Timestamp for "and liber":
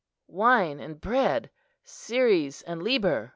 2.63-3.29